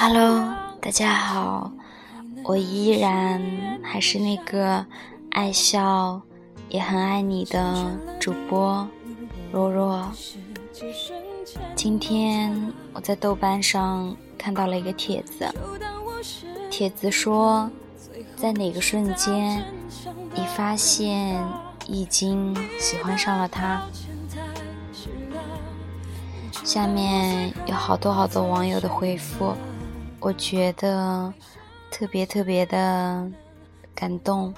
[0.00, 1.72] Hello，大家好，
[2.44, 3.42] 我依然
[3.82, 4.86] 还是那个
[5.32, 6.22] 爱笑
[6.68, 7.90] 也很爱你的
[8.20, 8.88] 主播
[9.50, 10.08] 若若。
[11.74, 15.52] 今天我在豆瓣上看到了一个帖子，
[16.70, 17.68] 帖子说，
[18.36, 19.64] 在哪个瞬间，
[20.32, 21.44] 你发现
[21.88, 23.82] 已经喜欢上了他？
[26.62, 29.56] 下面有好多好多网友的回复。
[30.20, 31.32] 我觉得
[31.90, 33.30] 特别特别的
[33.94, 34.52] 感动。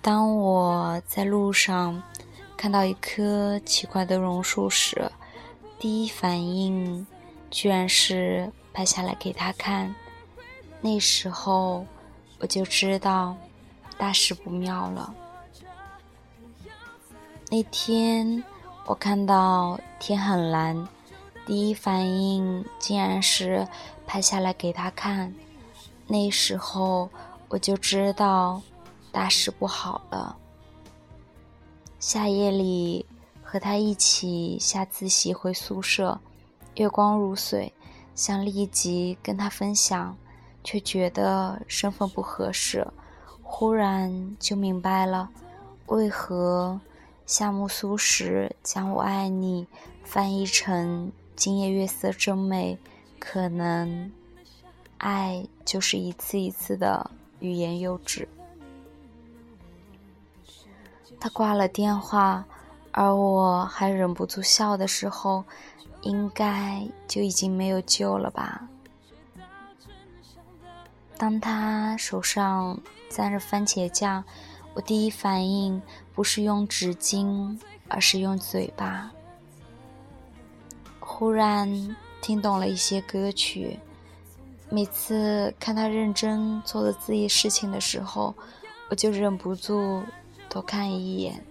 [0.00, 2.02] 当我在路上
[2.56, 5.10] 看到一棵奇怪的榕树时，
[5.78, 7.06] 第一反应
[7.50, 9.94] 居然是拍下来给他看。
[10.80, 11.86] 那时候
[12.40, 13.36] 我就知道
[13.98, 15.14] 大事不妙了。
[17.50, 18.42] 那天
[18.86, 20.88] 我看到天很蓝。
[21.48, 23.66] 第一反应竟然是
[24.06, 25.34] 拍下来给他看，
[26.06, 27.08] 那时候
[27.48, 28.60] 我就知道
[29.10, 30.36] 大事不好了。
[31.98, 33.06] 夏夜里
[33.42, 36.20] 和他一起下自习回宿舍，
[36.74, 37.72] 月光如水，
[38.14, 40.14] 想立即跟他分享，
[40.62, 42.86] 却觉得身份不合适。
[43.42, 45.30] 忽然就明白了，
[45.86, 46.78] 为何
[47.24, 49.66] 夏目漱石将我爱你
[50.04, 51.10] 翻译成。
[51.38, 52.76] 今夜月色真美，
[53.20, 54.10] 可能
[54.96, 58.28] 爱就是一次一次的欲言又止。
[61.20, 62.44] 他挂了电话，
[62.90, 65.44] 而我还忍不住笑的时候，
[66.02, 68.68] 应该就已经没有救了吧？
[71.16, 74.24] 当他手上沾着番茄酱，
[74.74, 75.80] 我第一反应
[76.12, 77.56] 不是用纸巾，
[77.86, 79.12] 而是用嘴巴。
[81.18, 81.68] 忽然
[82.22, 83.76] 听懂了一些歌曲，
[84.68, 88.32] 每次看他认真做着自己事情的时候，
[88.88, 90.00] 我就忍不住
[90.48, 91.44] 多看一眼。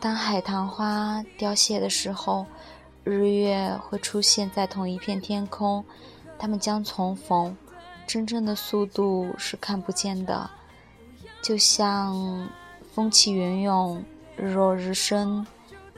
[0.00, 2.44] 当海棠花凋谢的时候，
[3.04, 5.84] 日月会出现在同一片天空，
[6.36, 7.56] 他们将重逢，
[8.08, 10.50] 真正的速度是看不见的，
[11.40, 12.48] 就像
[12.92, 14.04] 风起云涌，
[14.36, 15.46] 日落日升。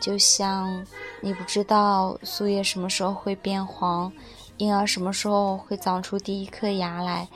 [0.00, 0.84] 就像
[1.20, 4.10] 你不知道树叶什么时候会变黄，
[4.56, 7.28] 婴儿什么时候会长出第一颗牙来，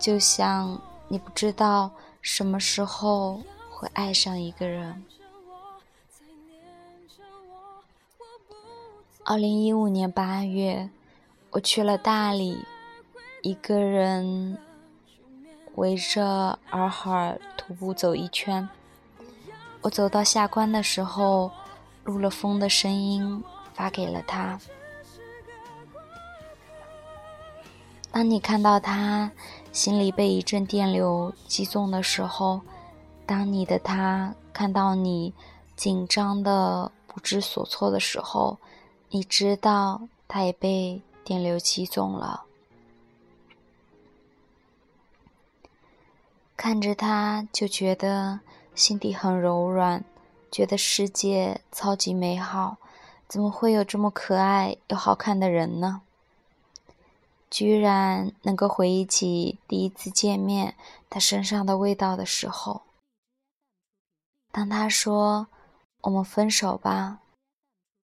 [0.00, 3.40] 就像你不知道什么时候
[3.70, 5.04] 会爱上一个人。
[9.24, 10.90] 二零一五年八月，
[11.50, 12.64] 我去了大理，
[13.42, 14.58] 一个人
[15.76, 18.68] 围着洱海徒步走一圈。
[19.82, 21.52] 我走到下关的时候。
[22.08, 24.58] 录了风的声音，发给了他。
[28.10, 29.30] 当你看到他，
[29.72, 32.62] 心里被一阵电流击中的时候；
[33.26, 35.34] 当你的他看到你
[35.76, 38.56] 紧张的不知所措的时候，
[39.10, 42.44] 你知道他也被电流击中了。
[46.56, 48.40] 看着他，就觉得
[48.74, 50.02] 心底很柔软。
[50.50, 52.78] 觉得世界超级美好，
[53.28, 56.02] 怎么会有这么可爱又好看的人呢？
[57.50, 60.74] 居然能够回忆起第一次见面
[61.08, 62.82] 他身上的味道的时候，
[64.52, 65.48] 当他说
[66.02, 67.20] “我们分手吧”，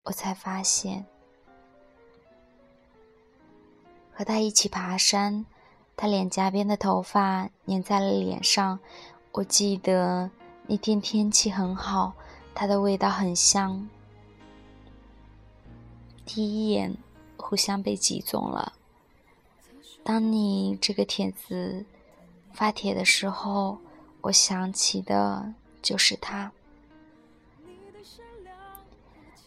[0.05, 1.05] 我才发现，
[4.13, 5.45] 和他一起爬山，
[5.97, 8.79] 他脸颊边的头发粘在了脸上。
[9.33, 10.29] 我记得
[10.67, 12.13] 那天天气很好。
[12.55, 13.89] 它的味道很香，
[16.25, 16.95] 第一眼
[17.35, 18.73] 互相被击中了。
[20.03, 21.83] 当你这个帖子
[22.53, 23.79] 发帖的时候，
[24.21, 26.51] 我想起的就是他。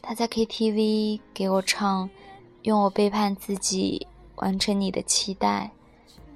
[0.02, 2.08] 他在 KTV 给我唱
[2.62, 5.70] 《用我背叛自己完成你的期待》，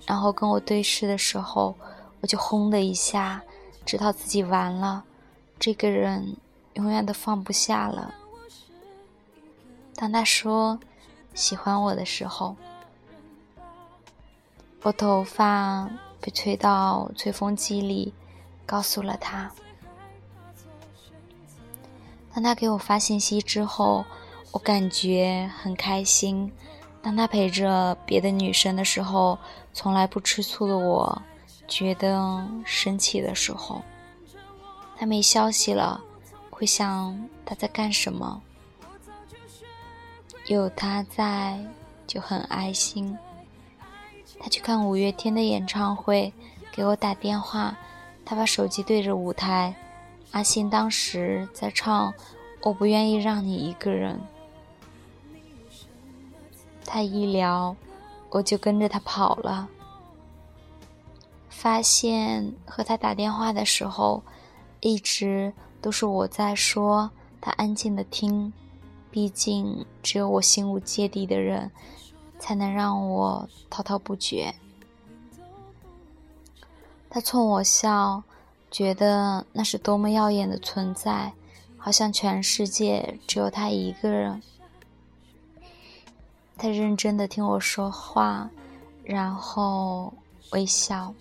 [0.06, 1.76] 然后跟我对视的时候，
[2.20, 3.42] 我就轰的一下，
[3.84, 5.04] 知道自己完了。
[5.58, 6.36] 这个人。
[6.80, 8.14] 永远都放不下了。
[9.94, 10.78] 当他说
[11.34, 12.56] 喜欢我的时候，
[14.82, 15.90] 我头发
[16.20, 18.14] 被吹到吹风机里，
[18.64, 19.50] 告诉了他。
[22.32, 24.04] 当他给我发信息之后，
[24.52, 26.50] 我感觉很开心。
[27.02, 29.38] 当他陪着别的女生的时候，
[29.74, 31.22] 从来不吃醋的我，
[31.68, 33.82] 觉得生气的时候，
[34.96, 36.00] 他没消息了，
[36.60, 38.42] 会想他在干什么。
[40.46, 41.58] 有他在
[42.06, 43.16] 就很安心。
[44.38, 46.34] 他去看五月天的演唱会，
[46.70, 47.78] 给我打电话，
[48.26, 49.74] 他把手机对着舞台。
[50.32, 52.12] 阿信当时在唱
[52.60, 54.20] 《我不愿意让你一个人》，
[56.84, 57.74] 他一聊，
[58.28, 59.66] 我就跟着他跑了。
[61.48, 64.22] 发现和他打电话的时候，
[64.80, 67.10] 一直都是我在说，
[67.40, 68.52] 他安静的听。
[69.10, 71.70] 毕竟，只有我心无芥蒂的人，
[72.38, 74.54] 才能让我滔滔不绝。
[77.08, 78.22] 他冲我笑，
[78.70, 81.32] 觉得那是多么耀眼的存在，
[81.76, 84.40] 好像全世界只有他一个人。
[86.56, 88.48] 他认真的听我说话，
[89.02, 90.12] 然后
[90.52, 91.12] 微笑。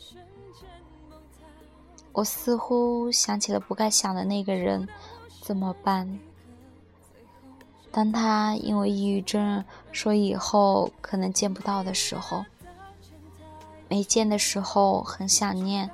[2.11, 4.87] 我似乎想起了不该想的那个人，
[5.41, 6.19] 怎么办？
[7.91, 12.45] 当他因为抑郁症说以后可能见不到的时候，
[13.87, 15.89] 没见的时候很想念，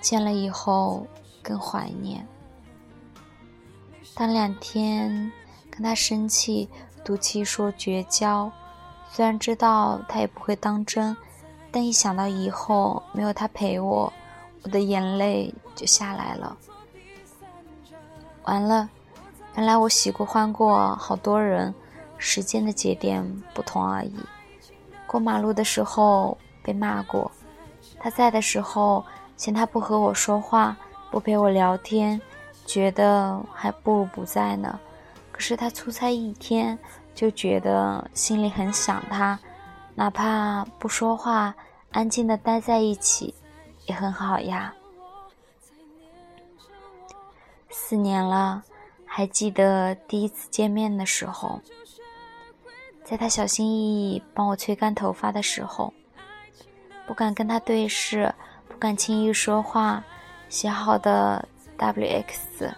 [0.00, 1.06] 见了以后
[1.42, 2.26] 更怀念。
[4.14, 5.30] 当两天
[5.70, 6.68] 跟他生气、
[7.04, 8.50] 赌气说绝交，
[9.10, 11.14] 虽然知道他也不会当真，
[11.70, 14.12] 但一想到以后没有他陪我，
[14.64, 16.56] 我的眼泪就下来了。
[18.44, 18.88] 完了。
[19.56, 21.72] 原来我喜过欢过好多人，
[22.18, 23.24] 时间的节点
[23.54, 24.12] 不同而已。
[25.06, 27.30] 过马路的时候被骂过，
[28.00, 29.04] 他在的时候
[29.36, 30.76] 嫌他不和我说话，
[31.08, 32.20] 不陪我聊天，
[32.66, 34.76] 觉得还不如不在呢。
[35.30, 36.76] 可是他出差一天，
[37.14, 39.38] 就觉得心里很想他，
[39.94, 41.54] 哪怕不说话，
[41.92, 43.32] 安静的待在一起，
[43.86, 44.74] 也很好呀。
[47.70, 48.62] 四年了。
[49.06, 51.60] 还记得第一次见面的时候，
[53.04, 55.94] 在他小心翼翼帮我吹干头发的时候，
[57.06, 58.34] 不敢跟他对视，
[58.66, 60.02] 不敢轻易说话，
[60.48, 62.74] 写好的 W X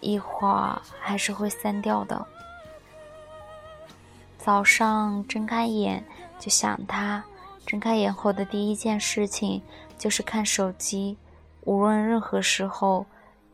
[0.00, 2.26] 一会儿还是会删掉的。
[4.36, 6.04] 早上睁开眼
[6.38, 7.24] 就想他，
[7.68, 9.62] 睁开眼后的第一件事情
[9.98, 11.18] 就是看手机，
[11.64, 13.04] 无论任何时候，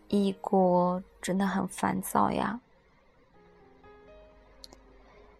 [0.08, 1.02] 异国。
[1.20, 2.60] 真的很烦躁呀。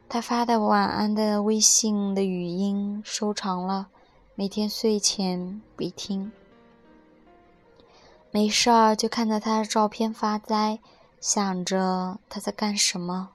[0.09, 3.89] 他发的晚安的微信的语音收藏了，
[4.35, 6.33] 每天睡前必听。
[8.31, 10.79] 没事儿就看着他的照片发呆，
[11.21, 13.29] 想着他在干什么，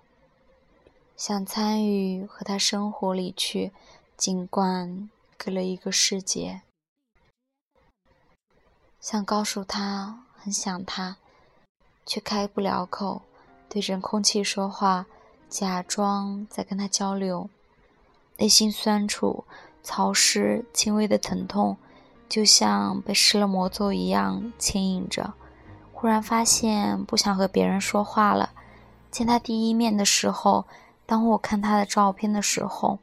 [1.16, 3.72] 想参与和他生活里去，
[4.18, 5.08] 尽管
[5.40, 6.64] 给了一个世界，
[9.00, 11.16] 想告诉他很想他。
[12.06, 13.22] 却开不了口，
[13.70, 15.06] 对着空气说话，
[15.48, 17.50] 假装在跟他交流，
[18.38, 19.46] 内心酸楚、
[19.84, 21.78] 潮湿、轻微的疼痛，
[22.28, 25.36] 就像被施了魔咒一样牵引着。
[25.94, 28.52] 忽然发现不想和别人说话了。
[29.12, 30.66] 见他第一面的时候，
[31.06, 32.98] 当我看他的照片的时候，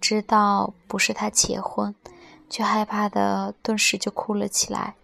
[0.00, 1.94] 知道不是他结婚，
[2.50, 4.94] 却害怕的顿时就哭了起来。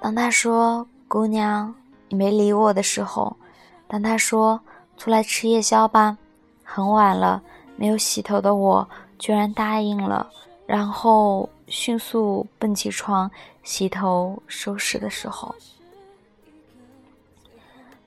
[0.00, 0.86] 当他说。
[1.08, 1.72] 姑娘，
[2.08, 3.36] 你没理我的时候，
[3.86, 4.60] 当他说
[4.96, 6.18] 出来吃夜宵吧，
[6.64, 7.40] 很晚了，
[7.76, 8.88] 没有洗头的我
[9.20, 10.28] 居然答应了，
[10.66, 13.30] 然后迅速蹦起床
[13.62, 15.54] 洗头收拾的时候，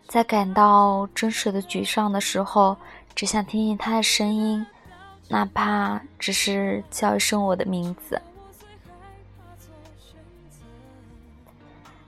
[0.05, 2.75] 在感到真实的沮丧的时候，
[3.19, 4.65] 只想听听他的声音，
[5.27, 8.21] 哪怕只是叫一声我的名字。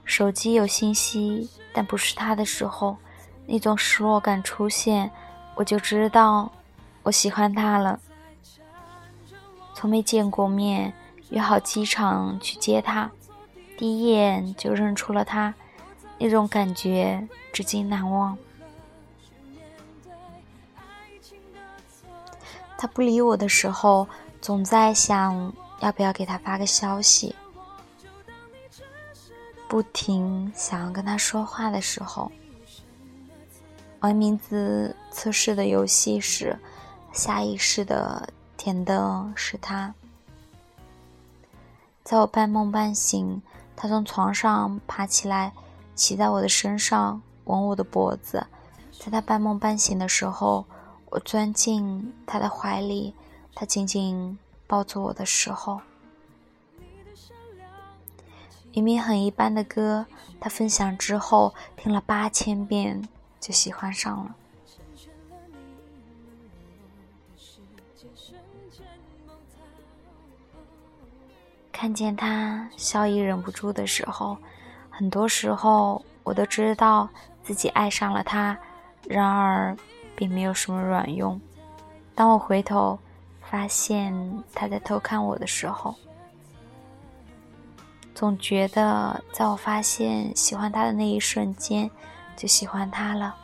[0.06, 2.96] 手机有信息，但不是他的时候，
[3.44, 5.10] 那种失落感出现，
[5.54, 6.50] 我就知道
[7.02, 8.00] 我喜欢他了。
[9.74, 10.94] 从没见过面，
[11.28, 13.10] 约好机场去接他，
[13.76, 15.52] 第一眼就认出了他，
[16.16, 18.34] 那种感觉至今难忘。
[22.82, 24.08] 他不理我的时候，
[24.40, 27.32] 总在想要不要给他发个消息。
[29.68, 32.32] 不停想要跟他说话的时候，
[34.00, 36.58] 玩名字测试的游戏时，
[37.12, 39.94] 下意识的填的是他。
[42.02, 43.40] 在我半梦半醒，
[43.76, 45.52] 他从床上爬起来，
[45.94, 48.44] 骑在我的身上，吻我的脖子。
[48.98, 50.66] 在他半梦半醒的时候，
[51.12, 53.12] 我钻进他的怀里，
[53.54, 55.78] 他紧紧抱住我的时候。
[58.72, 60.06] 明明很一般的歌，
[60.40, 63.06] 他分享之后听了八千遍
[63.38, 64.34] 就喜欢上了。
[71.70, 74.38] 看见他笑意忍不住的时候，
[74.88, 77.06] 很多时候我都知道
[77.42, 78.58] 自己爱上了他，
[79.06, 79.76] 然而
[80.14, 81.40] 并没有什么卵用。
[82.14, 82.98] 当我回头
[83.50, 85.94] 发现他在偷看我的时候，
[88.14, 91.90] 总觉得在我发现喜欢他的那一瞬间，
[92.36, 93.34] 就喜欢他了。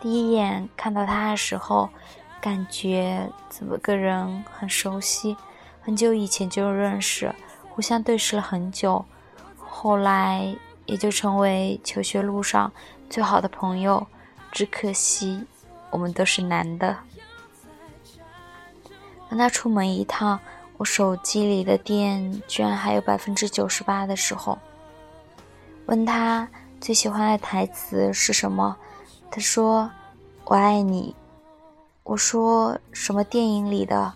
[0.00, 1.88] 第一眼看到他的时候，
[2.40, 5.36] 感觉怎么个人很熟悉。
[5.80, 7.34] 很久以前就认识，
[7.70, 9.04] 互相对视了很久，
[9.58, 10.54] 后来
[10.86, 12.70] 也就成为求学路上
[13.08, 14.06] 最好的朋友。
[14.52, 15.46] 只可惜
[15.92, 16.96] 我们都是男的。
[19.30, 20.40] 当他出门一趟，
[20.78, 24.58] 我手机里的电居然还有百分之九十八的时候，
[25.86, 26.48] 问他
[26.80, 28.76] 最喜欢的台词是什么，
[29.30, 29.88] 他说
[30.44, 31.14] ：“我爱你。”
[32.04, 34.12] 我说：“什么电影里的？”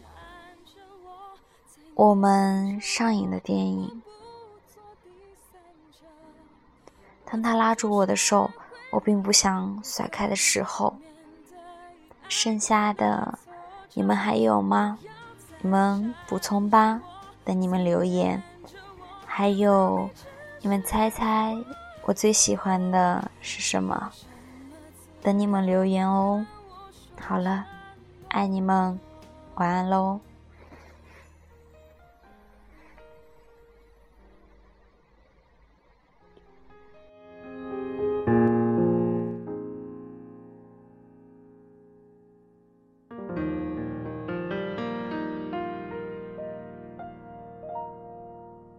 [1.95, 4.02] 我们上瘾的电影。
[7.25, 8.50] 当他拉住我的手，
[8.90, 10.95] 我并不想甩开的时候，
[12.28, 13.38] 剩下的
[13.95, 14.99] 你们还有吗？
[15.62, 17.00] 你们补充吧，
[17.45, 18.42] 等你们留言。
[19.25, 20.09] 还有，
[20.61, 21.56] 你们猜猜
[22.04, 24.11] 我最喜欢的是什么？
[25.23, 26.45] 等你们留言哦。
[27.21, 27.64] 好了，
[28.28, 28.99] 爱你们，
[29.54, 30.21] 晚安喽。